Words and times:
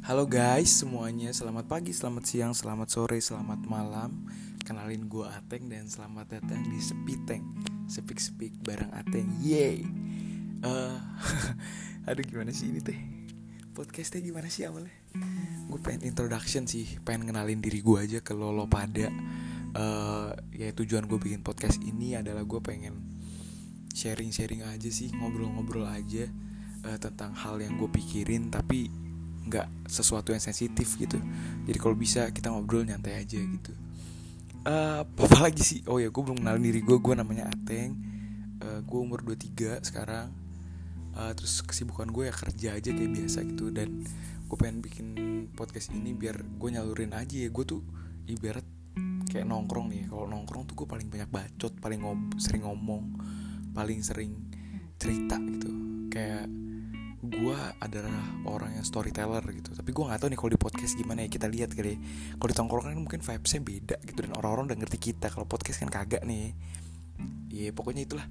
Halo 0.00 0.24
guys 0.24 0.80
semuanya, 0.80 1.28
selamat 1.28 1.68
pagi, 1.68 1.92
selamat 1.92 2.24
siang, 2.24 2.56
selamat 2.56 2.88
sore, 2.88 3.20
selamat 3.20 3.68
malam. 3.68 4.24
Kenalin 4.64 5.04
gue 5.12 5.28
Ateng 5.28 5.68
dan 5.68 5.92
selamat 5.92 6.40
datang 6.40 6.56
di 6.72 6.80
Sepiteng 6.80 7.44
Sepik-sepik 7.84 8.64
bareng 8.64 8.88
Ateng, 8.96 9.28
yeay. 9.44 9.84
Uh, 10.64 10.96
Aduh 12.08 12.24
gimana 12.24 12.48
sih 12.48 12.72
ini 12.72 12.80
teh? 12.80 12.96
Podcastnya 13.76 14.24
gimana 14.24 14.48
sih 14.48 14.64
awalnya? 14.64 14.88
Gue 15.68 15.76
pengen 15.84 16.08
introduction 16.08 16.64
sih, 16.64 16.96
pengen 17.04 17.28
kenalin 17.28 17.60
diri 17.60 17.84
gue 17.84 18.00
aja 18.00 18.24
ke 18.24 18.32
lo, 18.32 18.56
lo 18.56 18.64
pada. 18.64 19.12
Uh, 19.76 20.32
Ya 20.56 20.72
tujuan 20.72 21.04
gue 21.12 21.20
bikin 21.20 21.44
podcast 21.44 21.76
ini 21.84 22.16
adalah 22.16 22.48
gue 22.48 22.60
pengen 22.64 23.04
sharing-sharing 23.92 24.64
aja 24.64 24.88
sih, 24.88 25.12
ngobrol-ngobrol 25.12 25.84
aja 25.84 26.24
uh, 26.88 26.96
Tentang 26.96 27.36
hal 27.36 27.60
yang 27.60 27.76
gue 27.76 27.92
pikirin. 27.92 28.48
Tapi 28.48 29.09
nggak 29.46 29.88
sesuatu 29.88 30.34
yang 30.34 30.42
sensitif 30.42 30.96
gitu. 31.00 31.16
Jadi 31.64 31.78
kalau 31.80 31.96
bisa 31.96 32.28
kita 32.30 32.52
ngobrol 32.52 32.84
nyantai 32.84 33.20
aja 33.20 33.40
gitu. 33.40 33.72
Uh, 34.66 35.00
apa 35.04 35.36
lagi 35.48 35.64
sih? 35.64 35.80
Oh 35.88 35.96
ya 35.96 36.12
gue 36.12 36.22
belum 36.22 36.44
kenalin 36.44 36.64
diri 36.64 36.80
gue 36.84 36.96
gue 37.00 37.14
namanya 37.16 37.48
Ateng. 37.48 37.96
Uh, 38.60 38.80
gue 38.84 38.98
umur 39.00 39.24
23 39.24 39.80
sekarang. 39.80 40.28
Uh, 41.16 41.32
terus 41.34 41.64
kesibukan 41.64 42.06
gue 42.12 42.28
ya 42.28 42.34
kerja 42.34 42.68
aja 42.76 42.90
kayak 42.92 43.12
biasa 43.16 43.38
gitu. 43.48 43.72
Dan 43.72 44.04
gue 44.44 44.56
pengen 44.60 44.84
bikin 44.84 45.06
podcast 45.56 45.90
ini 45.96 46.12
biar 46.12 46.44
gue 46.44 46.68
nyalurin 46.68 47.16
aja 47.16 47.36
ya. 47.40 47.48
Gue 47.48 47.64
tuh 47.64 47.80
ibarat 48.28 48.64
kayak 49.30 49.46
nongkrong 49.46 49.94
nih 49.94 50.10
kalau 50.10 50.26
nongkrong 50.26 50.66
tuh 50.66 50.74
gue 50.74 50.86
paling 50.90 51.06
banyak 51.06 51.30
bacot 51.30 51.70
paling 51.78 52.02
ngob 52.02 52.34
sering 52.42 52.66
ngomong 52.66 53.14
paling 53.72 54.02
sering 54.04 54.36
cerita 55.00 55.40
gitu. 55.40 55.70
Kayak 56.12 56.50
gue 57.20 57.58
adalah 57.84 58.24
orang 58.48 58.80
yang 58.80 58.86
storyteller 58.86 59.44
gitu. 59.52 59.76
Tapi 59.76 59.92
gue 59.92 60.04
nggak 60.08 60.20
tahu 60.24 60.28
nih 60.32 60.38
kalau 60.40 60.50
di 60.56 60.60
podcast 60.60 60.92
gimana 60.96 61.20
ya 61.24 61.28
kita 61.28 61.52
lihat 61.52 61.76
kali 61.76 62.00
kalau 62.40 62.48
di 62.48 62.56
tongkrongan 62.56 62.96
kan 62.96 63.00
mungkin 63.04 63.20
vibesnya 63.20 63.60
beda 63.60 63.96
gitu 64.08 64.18
dan 64.24 64.32
orang-orang 64.40 64.72
udah 64.72 64.78
ngerti 64.80 64.98
kita. 65.12 65.28
Kalau 65.28 65.44
podcast 65.44 65.84
kan 65.84 65.92
kagak 65.92 66.24
nih. 66.24 66.56
Ya 67.52 67.76
pokoknya 67.76 68.08
itulah. 68.08 68.26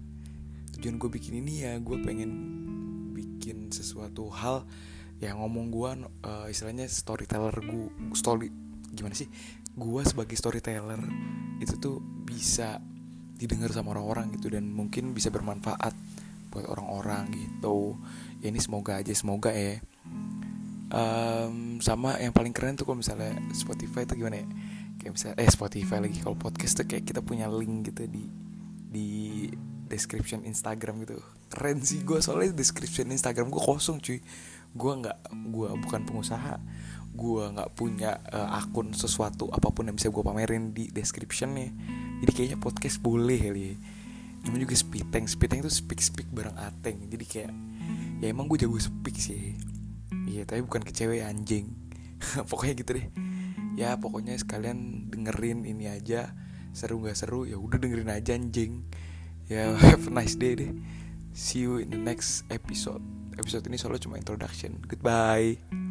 Tujuan 0.73 0.97
gue 0.97 1.09
bikin 1.11 1.38
ini 1.38 1.69
ya 1.69 1.78
gue 1.78 1.97
pengen 2.02 2.31
bikin 3.13 3.69
sesuatu 3.69 4.25
hal 4.33 4.66
yang 5.22 5.38
ngomong 5.38 5.69
gue 5.69 5.89
uh, 6.25 6.47
istilahnya 6.50 6.89
storyteller 6.89 7.53
gue 7.61 7.94
story 8.17 8.50
gimana 8.89 9.13
sih? 9.13 9.30
Gue 9.78 10.02
sebagai 10.02 10.33
storyteller 10.33 10.97
itu 11.61 11.78
tuh 11.78 12.02
bisa 12.02 12.81
didengar 13.38 13.69
sama 13.69 13.94
orang-orang 13.94 14.33
gitu 14.35 14.50
dan 14.50 14.67
mungkin 14.67 15.13
bisa 15.13 15.30
bermanfaat 15.30 15.94
buat 16.50 16.66
orang-orang 16.66 17.30
gitu. 17.33 17.95
Ya 18.42 18.50
ini 18.50 18.59
semoga 18.59 19.00
aja 19.00 19.14
semoga 19.14 19.53
ya. 19.53 19.80
Um, 20.89 21.78
sama 21.86 22.17
yang 22.17 22.33
paling 22.33 22.50
keren 22.50 22.73
tuh 22.73 22.89
kalau 22.89 22.97
misalnya 22.97 23.38
Spotify 23.53 24.09
itu 24.09 24.17
gimana 24.17 24.41
ya? 24.41 24.47
Kayak 25.00 25.11
misalnya 25.16 25.36
eh 25.38 25.50
Spotify 25.50 25.97
lagi 26.02 26.17
kalau 26.19 26.36
podcast 26.36 26.81
tuh 26.81 26.86
kayak 26.89 27.06
kita 27.06 27.22
punya 27.22 27.45
link 27.47 27.94
gitu 27.94 28.09
di 28.09 28.25
di 28.89 29.09
description 29.86 30.41
Instagram 30.44 31.06
gitu. 31.06 31.22
Keren 31.53 31.81
sih 31.86 32.02
gue 32.02 32.17
soalnya 32.22 32.58
description 32.58 33.13
Instagram 33.13 33.53
gue 33.53 33.61
kosong 33.61 34.02
cuy. 34.02 34.19
Gue 34.73 34.91
nggak 35.06 35.17
gue 35.53 35.69
bukan 35.86 36.02
pengusaha. 36.09 36.58
Gue 37.13 37.44
nggak 37.53 37.69
punya 37.78 38.17
uh, 38.34 38.58
akun 38.58 38.94
sesuatu 38.97 39.50
apa 39.53 39.69
pun 39.69 39.86
yang 39.86 39.97
bisa 39.97 40.09
gue 40.09 40.23
pamerin 40.25 40.73
di 40.73 40.89
descriptionnya. 40.89 41.69
Jadi 42.25 42.31
kayaknya 42.34 42.58
podcast 42.58 42.97
boleh 42.97 43.39
kali 43.39 43.61
ya 43.61 43.75
namanya 44.45 44.69
juga 44.69 44.77
speedteng 44.77 45.25
speedteng 45.27 45.59
itu 45.65 45.71
speak 45.71 45.99
speak 45.99 46.27
bareng 46.31 46.55
ateng. 46.55 47.07
Jadi 47.09 47.25
kayak 47.25 47.53
ya 48.23 48.27
emang 48.31 48.47
gue 48.47 48.59
jago 48.61 48.79
speak 48.79 49.15
sih. 49.19 49.55
Iya 50.29 50.45
tapi 50.45 50.61
bukan 50.63 50.83
ke 50.85 50.91
cewek 50.93 51.25
anjing. 51.25 51.73
Pokoknya 52.49 52.73
gitu 52.79 52.91
deh. 52.99 53.07
Ya 53.79 53.95
pokoknya 53.95 54.35
sekalian 54.35 55.07
dengerin 55.07 55.63
ini 55.63 55.88
aja. 55.88 56.35
Seru 56.75 56.99
nggak 56.99 57.16
seru 57.16 57.47
ya 57.47 57.55
udah 57.55 57.79
dengerin 57.79 58.11
aja 58.11 58.35
anjing. 58.35 58.83
Ya 59.47 59.72
have 59.88 60.03
a 60.07 60.11
nice 60.11 60.35
day 60.35 60.53
deh. 60.55 60.72
See 61.31 61.63
you 61.63 61.79
in 61.79 61.95
the 61.95 62.01
next 62.01 62.44
episode. 62.51 63.01
Episode 63.39 63.72
ini 63.72 63.79
solo 63.79 63.95
cuma 63.95 64.19
introduction. 64.19 64.83
Goodbye 64.83 65.88